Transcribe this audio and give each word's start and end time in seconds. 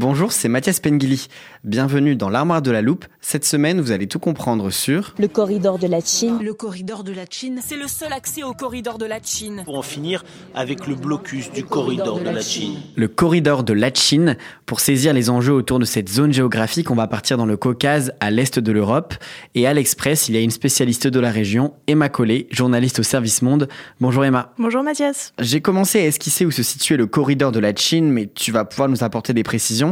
Bonjour, 0.00 0.32
c'est 0.32 0.48
Mathias 0.48 0.80
Pengili. 0.80 1.26
Bienvenue 1.62 2.16
dans 2.16 2.30
l'armoire 2.30 2.62
de 2.62 2.70
la 2.70 2.80
loupe. 2.80 3.04
Cette 3.20 3.44
semaine, 3.44 3.82
vous 3.82 3.92
allez 3.92 4.06
tout 4.06 4.18
comprendre 4.18 4.70
sur 4.70 5.14
Le 5.18 5.28
corridor 5.28 5.78
de 5.78 5.86
la 5.86 6.00
Chine. 6.00 6.38
Le 6.42 6.54
corridor 6.54 7.04
de 7.04 7.12
la 7.12 7.26
Chine, 7.28 7.60
C'est 7.62 7.76
le 7.76 7.86
seul 7.86 8.10
accès 8.14 8.42
au 8.42 8.54
corridor 8.54 8.96
de 8.96 9.04
la 9.04 9.18
Chine. 9.22 9.60
pour 9.66 9.76
en 9.76 9.82
finir 9.82 10.24
avec 10.54 10.86
le 10.86 10.94
blocus 10.94 11.52
du 11.52 11.64
corridor 11.64 12.18
de 12.18 12.30
la 12.30 12.40
Chine. 12.40 12.76
le 12.96 13.08
corridor 13.08 13.62
de 13.62 13.74
Lachin. 13.74 14.36
Pour 14.64 14.80
saisir 14.80 15.12
les 15.12 15.28
enjeux 15.28 15.52
autour 15.52 15.78
de 15.78 15.84
cette 15.84 16.08
zone 16.08 16.32
géographique, 16.32 16.90
on 16.90 16.94
va 16.94 17.06
partir 17.06 17.36
dans 17.36 17.44
le 17.44 17.58
Caucase, 17.58 18.14
à 18.20 18.30
l'est 18.30 18.58
de 18.58 18.72
l'Europe. 18.72 19.12
Et 19.54 19.66
à 19.66 19.74
l'Express, 19.74 20.30
il 20.30 20.34
y 20.34 20.38
a 20.38 20.40
une 20.40 20.50
spécialiste 20.50 21.08
de 21.08 21.20
la 21.20 21.30
région, 21.30 21.74
Emma 21.86 22.08
Collet, 22.08 22.46
journaliste 22.50 23.00
au 23.00 23.02
Service 23.02 23.42
Monde. 23.42 23.68
Bonjour 24.00 24.24
Emma. 24.24 24.54
Bonjour 24.58 24.82
Mathias. 24.82 25.34
J'ai 25.38 25.60
commencé 25.60 26.00
à 26.00 26.06
esquisser 26.06 26.46
où 26.46 26.50
se 26.50 26.62
situait 26.62 26.96
le 26.96 27.04
corridor 27.04 27.52
de 27.52 27.60
la 27.60 27.76
Chine, 27.76 28.10
mais 28.10 28.30
tu 28.34 28.50
vas 28.50 28.64
pouvoir 28.64 28.88
nous 28.88 29.04
apporter 29.04 29.34
des 29.34 29.42
précisions. 29.42 29.89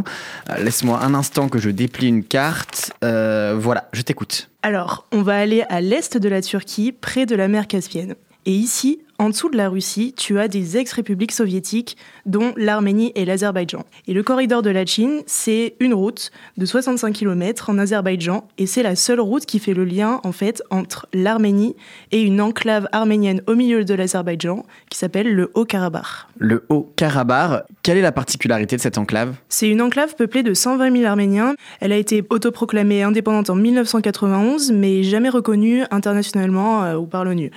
Euh, 0.50 0.58
Laisse-moi 0.58 0.98
un 1.02 1.14
instant 1.14 1.48
que 1.48 1.58
je 1.58 1.70
déplie 1.70 2.08
une 2.08 2.24
carte. 2.24 2.92
Euh, 3.04 3.56
voilà, 3.58 3.88
je 3.92 4.02
t'écoute. 4.02 4.50
Alors, 4.62 5.06
on 5.12 5.22
va 5.22 5.38
aller 5.38 5.64
à 5.68 5.80
l'est 5.80 6.16
de 6.16 6.28
la 6.28 6.42
Turquie, 6.42 6.92
près 6.92 7.26
de 7.26 7.36
la 7.36 7.48
mer 7.48 7.66
Caspienne. 7.66 8.14
Et 8.46 8.52
ici, 8.52 9.00
en 9.18 9.30
dessous 9.30 9.50
de 9.50 9.56
la 9.56 9.68
Russie, 9.68 10.14
tu 10.16 10.38
as 10.38 10.46
des 10.46 10.76
ex-républiques 10.76 11.32
soviétiques, 11.32 11.96
dont 12.24 12.52
l'Arménie 12.56 13.10
et 13.16 13.24
l'Azerbaïdjan. 13.24 13.84
Et 14.06 14.14
le 14.14 14.22
corridor 14.22 14.62
de 14.62 14.70
la 14.70 14.86
Chine, 14.86 15.22
c'est 15.26 15.74
une 15.80 15.92
route 15.92 16.30
de 16.56 16.64
65 16.64 17.12
km 17.12 17.70
en 17.70 17.78
Azerbaïdjan, 17.78 18.46
et 18.58 18.66
c'est 18.66 18.84
la 18.84 18.94
seule 18.94 19.18
route 19.20 19.44
qui 19.44 19.58
fait 19.58 19.74
le 19.74 19.84
lien, 19.84 20.20
en 20.22 20.30
fait, 20.30 20.62
entre 20.70 21.08
l'Arménie 21.12 21.74
et 22.12 22.22
une 22.22 22.40
enclave 22.40 22.88
arménienne 22.92 23.42
au 23.48 23.56
milieu 23.56 23.84
de 23.84 23.94
l'Azerbaïdjan, 23.94 24.64
qui 24.88 24.98
s'appelle 24.98 25.34
le 25.34 25.50
Haut-Karabakh. 25.54 26.28
Le 26.38 26.64
Haut-Karabakh, 26.68 27.64
quelle 27.82 27.98
est 27.98 28.02
la 28.02 28.12
particularité 28.12 28.76
de 28.76 28.80
cette 28.80 28.98
enclave? 28.98 29.34
C'est 29.48 29.68
une 29.68 29.82
enclave 29.82 30.14
peuplée 30.14 30.44
de 30.44 30.54
120 30.54 30.96
000 30.96 31.04
Arméniens. 31.04 31.54
Elle 31.80 31.90
a 31.90 31.96
été 31.96 32.24
autoproclamée 32.30 33.02
indépendante 33.02 33.50
en 33.50 33.56
1991, 33.56 34.70
mais 34.70 35.02
jamais 35.02 35.28
reconnue 35.28 35.82
internationalement 35.90 36.84
euh, 36.84 36.94
ou 36.94 37.06
par 37.06 37.24
l'ONU. 37.24 37.50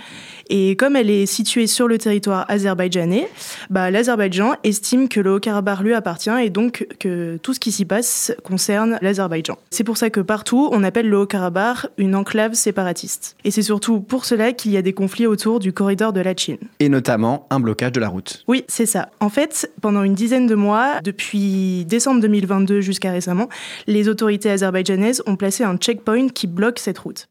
Et 0.49 0.75
comme 0.75 0.95
elle 0.95 1.09
est 1.09 1.27
située 1.27 1.50
sur 1.67 1.87
le 1.87 1.97
territoire 1.97 2.45
azerbaïdjanais, 2.49 3.27
bah, 3.69 3.91
l'Azerbaïdjan 3.91 4.53
estime 4.63 5.09
que 5.09 5.19
le 5.19 5.33
Haut-Karabakh 5.33 5.79
lui 5.81 5.93
appartient 5.93 6.29
et 6.29 6.49
donc 6.49 6.87
que 6.99 7.37
tout 7.37 7.53
ce 7.53 7.59
qui 7.59 7.71
s'y 7.71 7.85
passe 7.85 8.33
concerne 8.43 8.97
l'Azerbaïdjan. 9.01 9.57
C'est 9.69 9.83
pour 9.83 9.97
ça 9.97 10.09
que 10.09 10.21
partout, 10.21 10.69
on 10.71 10.83
appelle 10.83 11.09
le 11.09 11.17
Haut-Karabakh 11.17 11.87
une 11.97 12.15
enclave 12.15 12.53
séparatiste. 12.53 13.35
Et 13.43 13.51
c'est 13.51 13.61
surtout 13.61 13.99
pour 13.99 14.25
cela 14.25 14.53
qu'il 14.53 14.71
y 14.71 14.77
a 14.77 14.81
des 14.81 14.93
conflits 14.93 15.27
autour 15.27 15.59
du 15.59 15.73
corridor 15.73 16.13
de 16.13 16.21
la 16.21 16.35
Chine. 16.35 16.57
Et 16.79 16.89
notamment 16.89 17.47
un 17.49 17.59
blocage 17.59 17.91
de 17.91 17.99
la 17.99 18.07
route. 18.07 18.43
Oui, 18.47 18.63
c'est 18.67 18.85
ça. 18.85 19.09
En 19.19 19.29
fait, 19.29 19.71
pendant 19.81 20.03
une 20.03 20.15
dizaine 20.15 20.47
de 20.47 20.55
mois, 20.55 21.01
depuis 21.03 21.85
décembre 21.85 22.21
2022 22.21 22.81
jusqu'à 22.81 23.11
récemment, 23.11 23.49
les 23.87 24.07
autorités 24.07 24.49
azerbaïdjanaises 24.49 25.21
ont 25.25 25.35
placé 25.35 25.63
un 25.63 25.77
checkpoint 25.77 26.29
qui 26.29 26.47
bloque 26.47 26.79
cette 26.79 26.97
route. 26.97 27.27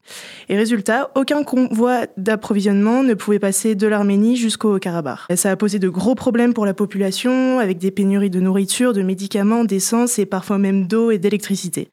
Et 0.49 0.55
résultat, 0.55 1.09
aucun 1.15 1.43
convoi 1.43 2.05
d'approvisionnement 2.17 3.03
ne 3.03 3.13
pouvait 3.13 3.39
passer 3.39 3.75
de 3.75 3.87
jusqu'au 4.35 4.75
Haut-Karabakh. 4.75 5.19
Ça 5.35 5.51
a 5.51 5.55
posé 5.55 5.79
de 5.79 5.89
gros 5.89 6.15
problèmes 6.15 6.53
pour 6.53 6.65
la 6.65 6.73
population, 6.73 7.59
avec 7.59 7.77
des 7.77 7.91
pénuries 7.91 8.29
de 8.29 8.39
nourriture, 8.39 8.93
de 8.93 9.01
médicaments, 9.01 9.63
d'essence 9.63 10.19
et 10.19 10.25
parfois 10.25 10.57
même 10.57 10.87
d'eau 10.87 11.11
et 11.11 11.17
d'électricité. 11.17 11.89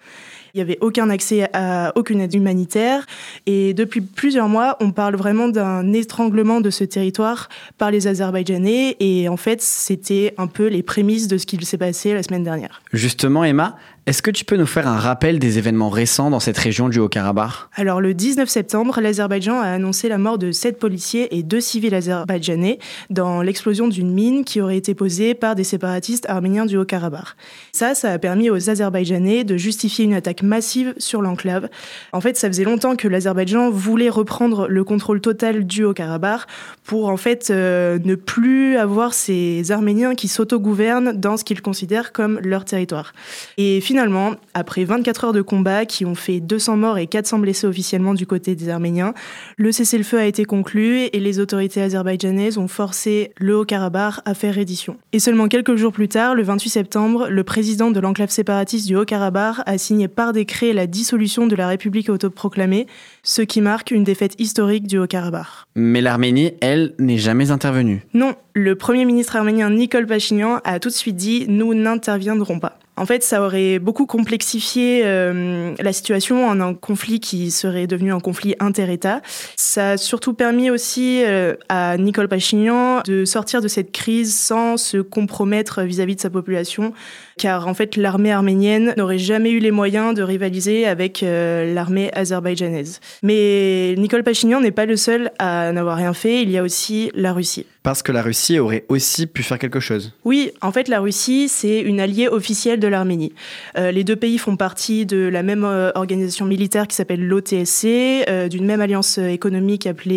Il 0.54 0.58
n'y 0.58 0.62
avait 0.62 0.78
aucun 0.80 1.10
accès 1.10 1.48
à 1.52 1.92
aucune 1.96 2.20
aide 2.20 2.34
humanitaire. 2.34 3.06
Et 3.46 3.74
depuis 3.74 4.00
plusieurs 4.00 4.48
mois, 4.48 4.76
on 4.80 4.90
parle 4.90 5.16
vraiment 5.16 5.48
d'un 5.48 5.92
étranglement 5.92 6.60
de 6.60 6.70
ce 6.70 6.84
territoire 6.84 7.48
par 7.76 7.90
les 7.90 8.06
Azerbaïdjanais. 8.06 8.96
Et 9.00 9.28
en 9.28 9.36
fait, 9.36 9.60
c'était 9.60 10.34
un 10.38 10.46
peu 10.46 10.66
les 10.66 10.82
prémices 10.82 11.28
de 11.28 11.38
ce 11.38 11.46
qui 11.46 11.64
s'est 11.64 11.78
passé 11.78 12.14
la 12.14 12.22
semaine 12.22 12.44
dernière. 12.44 12.82
Justement, 12.92 13.44
Emma, 13.44 13.76
est-ce 14.08 14.22
que 14.22 14.30
tu 14.30 14.46
peux 14.46 14.56
nous 14.56 14.64
faire 14.64 14.88
un 14.88 14.96
rappel 14.96 15.38
des 15.38 15.58
événements 15.58 15.90
récents 15.90 16.30
dans 16.30 16.40
cette 16.40 16.56
région 16.56 16.88
du 16.88 16.98
Haut-Karabakh? 16.98 17.52
Alors, 17.74 18.00
le 18.00 18.14
19 18.14 18.48
septembre, 18.48 19.02
l'Azerbaïdjan 19.02 19.60
a 19.60 19.66
annoncé 19.66 20.08
la 20.08 20.16
mort 20.16 20.38
de 20.38 20.50
sept 20.50 20.78
policiers 20.78 21.36
et 21.36 21.42
deux 21.42 21.60
civils 21.60 21.94
azerbaïdjanais 21.94 22.78
dans 23.10 23.42
l'explosion 23.42 23.86
d'une 23.86 24.10
mine 24.10 24.46
qui 24.46 24.62
aurait 24.62 24.78
été 24.78 24.94
posée 24.94 25.34
par 25.34 25.54
des 25.54 25.64
séparatistes 25.64 26.24
arméniens 26.26 26.64
du 26.64 26.78
Haut-Karabakh. 26.78 27.36
Ça, 27.72 27.94
ça 27.94 28.10
a 28.10 28.18
permis 28.18 28.48
aux 28.48 28.70
Azerbaïdjanais 28.70 29.44
de 29.44 29.58
justifier 29.58 30.06
une 30.06 30.14
attaque 30.14 30.37
massive 30.42 30.94
sur 30.98 31.22
l'enclave. 31.22 31.68
En 32.12 32.20
fait, 32.20 32.36
ça 32.36 32.48
faisait 32.48 32.64
longtemps 32.64 32.96
que 32.96 33.08
l'Azerbaïdjan 33.08 33.70
voulait 33.70 34.08
reprendre 34.08 34.68
le 34.68 34.84
contrôle 34.84 35.20
total 35.20 35.66
du 35.66 35.84
Haut-Karabakh 35.84 36.42
pour, 36.84 37.08
en 37.08 37.16
fait, 37.16 37.50
euh, 37.50 37.98
ne 38.04 38.14
plus 38.14 38.76
avoir 38.76 39.14
ces 39.14 39.70
Arméniens 39.70 40.14
qui 40.14 40.28
s'autogouvernent 40.28 41.12
dans 41.12 41.36
ce 41.36 41.44
qu'ils 41.44 41.62
considèrent 41.62 42.12
comme 42.12 42.40
leur 42.42 42.64
territoire. 42.64 43.12
Et 43.56 43.80
finalement, 43.80 44.34
après 44.54 44.84
24 44.84 45.24
heures 45.24 45.32
de 45.32 45.42
combat 45.42 45.86
qui 45.86 46.04
ont 46.04 46.14
fait 46.14 46.40
200 46.40 46.76
morts 46.76 46.98
et 46.98 47.06
400 47.06 47.38
blessés 47.38 47.66
officiellement 47.66 48.14
du 48.14 48.26
côté 48.26 48.54
des 48.54 48.68
Arméniens, 48.68 49.14
le 49.56 49.72
cessez-le-feu 49.72 50.18
a 50.18 50.24
été 50.24 50.44
conclu 50.44 51.02
et 51.12 51.20
les 51.20 51.40
autorités 51.40 51.82
azerbaïdjanaises 51.82 52.58
ont 52.58 52.68
forcé 52.68 53.32
le 53.36 53.56
Haut-Karabakh 53.56 54.14
à 54.24 54.34
faire 54.34 54.54
reddition. 54.54 54.96
Et 55.12 55.18
seulement 55.18 55.48
quelques 55.48 55.76
jours 55.76 55.92
plus 55.92 56.08
tard, 56.08 56.34
le 56.34 56.42
28 56.42 56.68
septembre, 56.68 57.28
le 57.28 57.44
président 57.44 57.90
de 57.90 58.00
l'enclave 58.00 58.30
séparatiste 58.30 58.86
du 58.86 58.96
Haut-Karabakh 58.96 59.56
a 59.66 59.78
signé 59.78 60.08
par 60.08 60.27
décret 60.32 60.72
la 60.72 60.86
dissolution 60.86 61.46
de 61.46 61.56
la 61.56 61.68
République 61.68 62.08
autoproclamée, 62.08 62.86
ce 63.22 63.42
qui 63.42 63.60
marque 63.60 63.90
une 63.90 64.04
défaite 64.04 64.34
historique 64.38 64.86
du 64.86 64.98
Haut-Karabakh. 64.98 65.46
Mais 65.74 66.00
l'Arménie, 66.00 66.52
elle, 66.60 66.94
n'est 66.98 67.18
jamais 67.18 67.50
intervenue. 67.50 68.02
Non, 68.14 68.34
le 68.54 68.74
premier 68.74 69.04
ministre 69.04 69.36
arménien 69.36 69.70
Nicole 69.70 70.06
Pachinian 70.06 70.60
a 70.64 70.78
tout 70.78 70.88
de 70.88 70.94
suite 70.94 71.16
dit 71.16 71.46
nous 71.48 71.74
n'interviendrons 71.74 72.58
pas. 72.58 72.78
En 72.98 73.06
fait, 73.06 73.22
ça 73.22 73.42
aurait 73.42 73.78
beaucoup 73.78 74.06
complexifié 74.06 75.02
euh, 75.04 75.72
la 75.78 75.92
situation 75.92 76.48
en 76.48 76.60
un 76.60 76.74
conflit 76.74 77.20
qui 77.20 77.52
serait 77.52 77.86
devenu 77.86 78.12
un 78.12 78.18
conflit 78.18 78.56
inter-État. 78.58 79.22
Ça 79.54 79.90
a 79.90 79.96
surtout 79.96 80.34
permis 80.34 80.68
aussi 80.68 81.22
euh, 81.24 81.54
à 81.68 81.96
Nicole 81.96 82.26
Pachignan 82.26 83.02
de 83.06 83.24
sortir 83.24 83.62
de 83.62 83.68
cette 83.68 83.92
crise 83.92 84.36
sans 84.36 84.76
se 84.76 84.98
compromettre 84.98 85.82
vis-à-vis 85.82 86.16
de 86.16 86.20
sa 86.20 86.28
population, 86.28 86.92
car 87.38 87.68
en 87.68 87.74
fait 87.74 87.96
l'armée 87.96 88.32
arménienne 88.32 88.94
n'aurait 88.96 89.18
jamais 89.18 89.52
eu 89.52 89.60
les 89.60 89.70
moyens 89.70 90.12
de 90.12 90.22
rivaliser 90.22 90.84
avec 90.84 91.22
euh, 91.22 91.72
l'armée 91.72 92.10
azerbaïdjanaise. 92.14 92.98
Mais 93.22 93.94
Nicole 93.96 94.24
Pachignan 94.24 94.60
n'est 94.60 94.72
pas 94.72 94.86
le 94.86 94.96
seul 94.96 95.30
à 95.38 95.70
n'avoir 95.70 95.98
rien 95.98 96.14
fait, 96.14 96.42
il 96.42 96.50
y 96.50 96.58
a 96.58 96.64
aussi 96.64 97.12
la 97.14 97.32
Russie. 97.32 97.64
Parce 97.84 98.02
que 98.02 98.12
la 98.12 98.22
Russie 98.22 98.58
aurait 98.58 98.84
aussi 98.88 99.26
pu 99.26 99.42
faire 99.42 99.58
quelque 99.58 99.80
chose. 99.80 100.12
Oui, 100.24 100.50
en 100.60 100.72
fait, 100.72 100.88
la 100.88 101.00
Russie, 101.00 101.48
c'est 101.48 101.80
une 101.80 102.00
alliée 102.00 102.28
officielle 102.28 102.80
de 102.80 102.87
l'Arménie. 102.88 103.32
Euh, 103.76 103.90
les 103.90 104.04
deux 104.04 104.16
pays 104.16 104.38
font 104.38 104.56
partie 104.56 105.06
de 105.06 105.28
la 105.28 105.42
même 105.42 105.64
euh, 105.64 105.90
organisation 105.94 106.46
militaire 106.46 106.86
qui 106.86 106.96
s'appelle 106.96 107.26
l'OTSC, 107.26 108.24
euh, 108.28 108.48
d'une 108.48 108.64
même 108.64 108.80
alliance 108.80 109.18
économique 109.18 109.86
appelée 109.86 110.08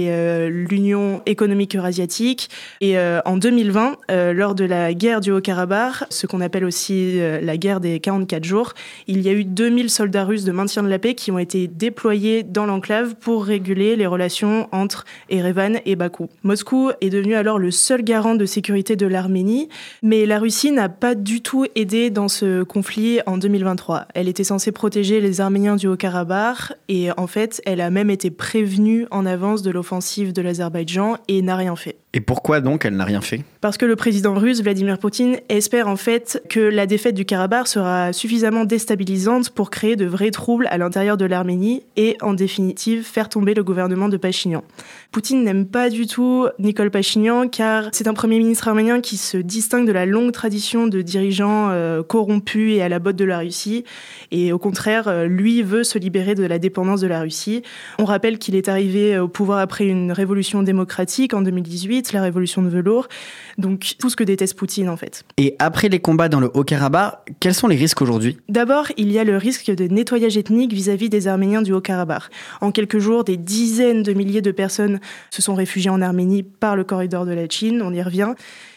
l'Union 0.49 1.21
économique 1.25 1.75
eurasiatique. 1.75 2.49
Et 2.79 2.97
en 2.97 3.37
2020, 3.37 3.97
euh, 4.09 4.33
lors 4.33 4.55
de 4.55 4.65
la 4.65 4.93
guerre 4.93 5.21
du 5.21 5.31
Haut-Karabakh, 5.31 6.05
ce 6.09 6.27
qu'on 6.27 6.41
appelle 6.41 6.65
aussi 6.65 7.19
la 7.41 7.57
guerre 7.57 7.79
des 7.79 7.99
44 7.99 8.43
jours, 8.43 8.73
il 9.07 9.21
y 9.21 9.29
a 9.29 9.33
eu 9.33 9.43
2000 9.43 9.89
soldats 9.89 10.25
russes 10.25 10.43
de 10.43 10.51
maintien 10.51 10.83
de 10.83 10.87
la 10.87 10.99
paix 10.99 11.13
qui 11.13 11.31
ont 11.31 11.39
été 11.39 11.67
déployés 11.67 12.43
dans 12.43 12.65
l'enclave 12.65 13.15
pour 13.15 13.45
réguler 13.45 13.95
les 13.95 14.07
relations 14.07 14.67
entre 14.71 15.05
Erevan 15.29 15.79
et 15.85 15.95
Bakou. 15.95 16.29
Moscou 16.43 16.91
est 17.01 17.09
devenu 17.09 17.35
alors 17.35 17.59
le 17.59 17.71
seul 17.71 18.03
garant 18.03 18.35
de 18.35 18.45
sécurité 18.45 18.95
de 18.95 19.05
l'Arménie, 19.05 19.69
mais 20.01 20.25
la 20.25 20.39
Russie 20.39 20.71
n'a 20.71 20.89
pas 20.89 21.15
du 21.15 21.41
tout 21.41 21.65
aidé 21.75 22.09
dans 22.09 22.27
ce 22.27 22.60
conflit 22.65 23.19
en 23.25 23.37
2023. 23.37 24.07
Elle 24.13 24.27
était 24.27 24.43
censée 24.43 24.71
protéger 24.71 25.21
les 25.21 25.41
Arméniens 25.41 25.75
du 25.75 25.87
Haut-Karabakh 25.87 26.73
et 26.87 27.09
en 27.17 27.27
fait, 27.27 27.61
elle 27.65 27.81
a 27.81 27.89
même 27.89 28.09
été 28.09 28.31
prévenue 28.31 29.07
en 29.11 29.25
avance 29.25 29.61
de 29.61 29.71
l'offensive 29.71 30.33
de 30.33 30.41
l'Azerbaïdjan 30.41 31.17
et 31.27 31.41
n'a 31.41 31.55
rien 31.55 31.75
fait. 31.75 31.97
Et 32.13 32.19
pourquoi 32.19 32.59
donc 32.59 32.83
elle 32.83 32.97
n'a 32.97 33.05
rien 33.05 33.21
fait? 33.21 33.41
Parce 33.61 33.77
que 33.77 33.85
le 33.85 33.95
président 33.95 34.33
russe 34.33 34.61
Vladimir 34.61 34.97
Poutine 34.97 35.37
espère 35.47 35.87
en 35.87 35.95
fait 35.95 36.43
que 36.49 36.59
la 36.59 36.85
défaite 36.85 37.15
du 37.15 37.23
Karabakh 37.23 37.67
sera 37.67 38.11
suffisamment 38.11 38.65
déstabilisante 38.65 39.49
pour 39.51 39.69
créer 39.69 39.95
de 39.95 40.05
vrais 40.05 40.31
troubles 40.31 40.67
à 40.71 40.77
l'intérieur 40.77 41.15
de 41.15 41.23
l'Arménie 41.23 41.83
et 41.95 42.17
en 42.21 42.33
définitive 42.33 43.03
faire 43.03 43.29
tomber 43.29 43.53
le 43.53 43.63
gouvernement 43.63 44.09
de 44.09 44.17
Pachinian. 44.17 44.61
Poutine 45.13 45.45
n'aime 45.45 45.65
pas 45.65 45.89
du 45.89 46.05
tout 46.05 46.47
Nicole 46.59 46.91
Pachinian 46.91 47.47
car 47.47 47.87
c'est 47.93 48.07
un 48.07 48.13
premier 48.13 48.39
ministre 48.39 48.67
arménien 48.67 48.99
qui 48.99 49.15
se 49.15 49.37
distingue 49.37 49.87
de 49.87 49.93
la 49.93 50.05
longue 50.05 50.33
tradition 50.33 50.87
de 50.87 51.01
dirigeants 51.01 51.69
euh, 51.69 52.03
corrompus 52.03 52.75
et 52.75 52.81
à 52.81 52.89
la 52.89 52.99
botte 52.99 53.15
de 53.15 53.25
la 53.25 53.39
Russie 53.39 53.85
et 54.31 54.51
au 54.51 54.59
contraire 54.59 55.07
euh, 55.07 55.27
lui 55.27 55.63
veut 55.63 55.85
se 55.85 55.97
libérer 55.97 56.35
de 56.35 56.43
la 56.43 56.59
dépendance 56.59 56.99
de 56.99 57.07
la 57.07 57.21
Russie. 57.21 57.61
On 57.99 58.05
rappelle 58.05 58.37
qu'il 58.37 58.55
est 58.55 58.67
arrivé 58.67 59.17
au 59.17 59.29
pouvoir 59.29 59.59
après 59.59 59.85
une 59.85 60.11
révolution 60.11 60.61
démocratique 60.61 61.33
en 61.33 61.41
2018 61.41 62.00
la 62.11 62.21
révolution 62.21 62.61
de 62.61 62.69
velours. 62.69 63.07
Donc 63.57 63.95
tout 63.99 64.09
ce 64.09 64.15
que 64.15 64.23
déteste 64.23 64.57
Poutine 64.57 64.89
en 64.89 64.97
fait. 64.97 65.23
Et 65.37 65.55
après 65.59 65.89
les 65.89 65.99
combats 65.99 66.29
dans 66.29 66.39
le 66.39 66.49
Haut-Karabakh, 66.53 67.33
quels 67.39 67.53
sont 67.53 67.67
les 67.67 67.75
risques 67.75 68.01
aujourd'hui? 68.01 68.37
D'abord, 68.49 68.87
il 68.97 69.11
y 69.11 69.19
a 69.19 69.23
le 69.23 69.37
risque 69.37 69.71
de 69.71 69.85
nettoyage 69.85 70.37
ethnique 70.37 70.73
vis-à-vis 70.73 71.09
des 71.09 71.27
Arméniens 71.27 71.61
du 71.61 71.73
Haut-Karabakh. 71.73 72.23
En 72.61 72.71
quelques 72.71 72.99
jours, 72.99 73.23
des 73.23 73.37
dizaines 73.37 74.03
de 74.03 74.13
milliers 74.13 74.41
de 74.41 74.51
personnes 74.51 74.99
se 75.29 75.41
sont 75.41 75.55
réfugiées 75.55 75.89
en 75.89 76.01
Arménie 76.01 76.43
par 76.43 76.75
le 76.75 76.83
corridor 76.83 77.25
de 77.25 77.33
la 77.33 77.47
Chine, 77.47 77.81
on 77.83 77.93
y 77.93 78.01
revient. 78.01 78.33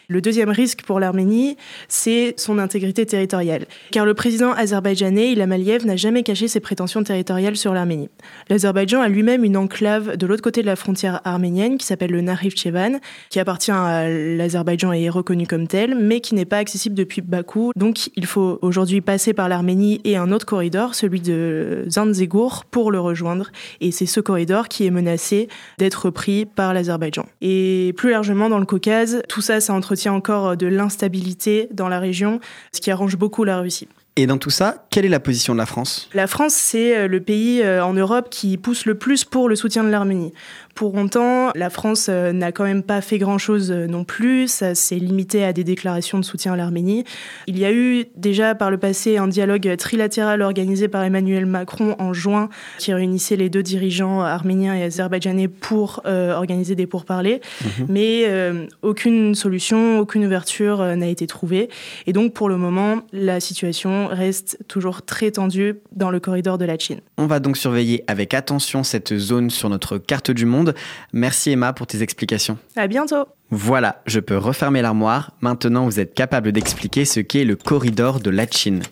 Le 0.08 0.20
deuxième 0.20 0.50
risque 0.50 0.82
pour 0.82 1.00
l'Arménie, 1.00 1.56
c'est 1.88 2.34
son 2.36 2.58
intégrité 2.58 3.06
territoriale. 3.06 3.66
Car 3.90 4.04
le 4.04 4.12
président 4.12 4.52
azerbaïdjanais, 4.52 5.32
Ilham 5.32 5.50
Aliyev, 5.50 5.86
n'a 5.86 5.96
jamais 5.96 6.22
caché 6.22 6.46
ses 6.46 6.60
prétentions 6.60 7.02
territoriales 7.02 7.56
sur 7.56 7.72
l'Arménie. 7.72 8.10
L'Azerbaïdjan 8.50 9.00
a 9.00 9.08
lui-même 9.08 9.44
une 9.44 9.56
enclave 9.56 10.18
de 10.18 10.26
l'autre 10.26 10.42
côté 10.42 10.60
de 10.60 10.66
la 10.66 10.76
frontière 10.76 11.22
arménienne 11.24 11.78
qui 11.78 11.86
s'appelle 11.86 12.10
le 12.10 12.20
Nakhchivan, 12.20 12.98
qui 13.30 13.40
appartient 13.40 13.70
à 13.70 14.08
l'Azerbaïdjan 14.08 14.92
et 14.92 15.04
est 15.04 15.08
reconnu 15.08 15.46
comme 15.46 15.66
tel, 15.66 15.94
mais 15.94 16.20
qui 16.20 16.34
n'est 16.34 16.44
pas 16.44 16.58
accessible 16.58 16.94
depuis 16.94 17.22
Bakou. 17.22 17.72
Donc 17.74 18.10
il 18.14 18.26
faut 18.26 18.58
aujourd'hui 18.60 19.00
passer 19.00 19.32
par 19.32 19.48
l'Arménie 19.48 20.02
et 20.04 20.18
un 20.18 20.32
autre 20.32 20.44
corridor, 20.44 20.94
celui 20.94 21.20
de 21.22 21.86
Zanzegour, 21.88 22.66
pour 22.66 22.92
le 22.92 23.00
rejoindre. 23.00 23.50
Et 23.80 23.90
c'est 23.90 24.04
ce 24.04 24.20
corridor 24.20 24.68
qui 24.68 24.84
est 24.84 24.90
menacé 24.90 25.48
d'être 25.78 26.10
pris 26.10 26.44
par 26.44 26.74
l'Azerbaïdjan. 26.74 27.24
Et 27.40 27.94
plus 27.96 28.10
largement 28.10 28.50
dans 28.50 28.58
le 28.58 28.66
Caucase, 28.66 29.22
tout 29.30 29.40
ça, 29.40 29.62
ça 29.62 29.72
entretient 29.94 30.12
encore 30.12 30.56
de 30.56 30.66
l'instabilité 30.66 31.68
dans 31.70 31.88
la 31.88 32.00
région, 32.00 32.40
ce 32.72 32.80
qui 32.80 32.90
arrange 32.90 33.16
beaucoup 33.16 33.44
la 33.44 33.60
Russie. 33.60 33.86
Et 34.16 34.26
dans 34.26 34.38
tout 34.38 34.50
ça, 34.50 34.86
quelle 34.90 35.04
est 35.04 35.08
la 35.08 35.20
position 35.20 35.54
de 35.54 35.58
la 35.58 35.66
France? 35.66 36.08
La 36.14 36.26
France, 36.26 36.54
c'est 36.54 37.06
le 37.06 37.20
pays 37.20 37.64
en 37.64 37.92
Europe 37.92 38.28
qui 38.28 38.56
pousse 38.56 38.86
le 38.86 38.96
plus 38.96 39.24
pour 39.24 39.48
le 39.48 39.54
soutien 39.54 39.84
de 39.84 39.88
l'Arménie. 39.88 40.32
Pour 40.74 40.94
autant, 40.94 41.50
la 41.54 41.70
France 41.70 42.08
n'a 42.08 42.52
quand 42.52 42.64
même 42.64 42.82
pas 42.82 43.00
fait 43.00 43.18
grand-chose 43.18 43.70
non 43.70 44.04
plus. 44.04 44.48
Ça 44.48 44.74
s'est 44.74 44.96
limité 44.96 45.44
à 45.44 45.52
des 45.52 45.64
déclarations 45.64 46.18
de 46.18 46.24
soutien 46.24 46.52
à 46.52 46.56
l'Arménie. 46.56 47.04
Il 47.46 47.58
y 47.58 47.64
a 47.64 47.72
eu 47.72 48.06
déjà 48.16 48.54
par 48.54 48.70
le 48.70 48.78
passé 48.78 49.16
un 49.16 49.28
dialogue 49.28 49.76
trilatéral 49.76 50.42
organisé 50.42 50.88
par 50.88 51.02
Emmanuel 51.04 51.46
Macron 51.46 51.94
en 51.98 52.12
juin 52.12 52.48
qui 52.78 52.92
réunissait 52.92 53.36
les 53.36 53.48
deux 53.48 53.62
dirigeants 53.62 54.22
arméniens 54.22 54.74
et 54.74 54.82
azerbaïdjanais 54.82 55.48
pour 55.48 56.02
euh, 56.06 56.34
organiser 56.34 56.74
des 56.74 56.86
pourparlers. 56.86 57.40
Mmh. 57.62 57.68
Mais 57.88 58.24
euh, 58.26 58.66
aucune 58.82 59.34
solution, 59.34 59.98
aucune 59.98 60.24
ouverture 60.24 60.80
euh, 60.80 60.96
n'a 60.96 61.08
été 61.08 61.26
trouvée. 61.26 61.68
Et 62.06 62.12
donc 62.12 62.32
pour 62.32 62.48
le 62.48 62.56
moment, 62.56 63.02
la 63.12 63.40
situation 63.40 64.08
reste 64.08 64.58
toujours 64.68 65.02
très 65.02 65.30
tendue 65.30 65.76
dans 65.92 66.10
le 66.10 66.20
corridor 66.20 66.58
de 66.58 66.64
la 66.64 66.78
Chine. 66.78 67.00
On 67.18 67.26
va 67.26 67.40
donc 67.40 67.56
surveiller 67.56 68.04
avec 68.06 68.34
attention 68.34 68.82
cette 68.82 69.16
zone 69.16 69.50
sur 69.50 69.68
notre 69.68 69.98
carte 69.98 70.30
du 70.30 70.46
monde. 70.46 70.63
Merci 71.12 71.50
Emma 71.50 71.72
pour 71.72 71.86
tes 71.86 72.02
explications. 72.02 72.58
À 72.76 72.86
bientôt. 72.86 73.26
Voilà, 73.50 74.02
je 74.06 74.20
peux 74.20 74.36
refermer 74.36 74.82
l'armoire. 74.82 75.32
Maintenant, 75.40 75.84
vous 75.84 76.00
êtes 76.00 76.14
capable 76.14 76.52
d'expliquer 76.52 77.04
ce 77.04 77.20
qu'est 77.20 77.44
le 77.44 77.56
corridor 77.56 78.20
de 78.20 78.30
la 78.30 78.46
Chine. 78.46 78.82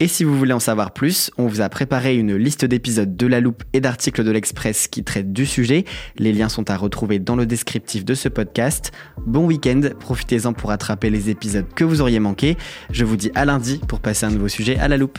Et 0.00 0.08
si 0.08 0.24
vous 0.24 0.36
voulez 0.36 0.52
en 0.52 0.60
savoir 0.60 0.90
plus, 0.92 1.30
on 1.38 1.46
vous 1.46 1.60
a 1.60 1.68
préparé 1.68 2.16
une 2.16 2.34
liste 2.34 2.64
d'épisodes 2.64 3.16
de 3.16 3.26
La 3.26 3.40
Loupe 3.40 3.62
et 3.72 3.80
d'articles 3.80 4.24
de 4.24 4.30
l'Express 4.30 4.88
qui 4.88 5.04
traitent 5.04 5.32
du 5.32 5.46
sujet. 5.46 5.84
Les 6.16 6.32
liens 6.32 6.48
sont 6.48 6.68
à 6.68 6.76
retrouver 6.76 7.20
dans 7.20 7.36
le 7.36 7.46
descriptif 7.46 8.04
de 8.04 8.14
ce 8.14 8.28
podcast. 8.28 8.90
Bon 9.24 9.46
week-end, 9.46 9.82
profitez-en 10.00 10.52
pour 10.52 10.72
attraper 10.72 11.10
les 11.10 11.30
épisodes 11.30 11.66
que 11.74 11.84
vous 11.84 12.00
auriez 12.00 12.18
manqués. 12.18 12.56
Je 12.90 13.04
vous 13.04 13.16
dis 13.16 13.30
à 13.34 13.44
lundi 13.44 13.80
pour 13.86 14.00
passer 14.00 14.26
un 14.26 14.30
nouveau 14.30 14.48
sujet 14.48 14.76
à 14.78 14.88
La 14.88 14.96
Loupe. 14.96 15.18